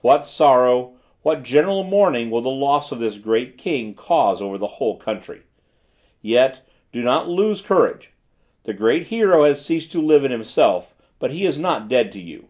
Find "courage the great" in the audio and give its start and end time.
7.60-9.08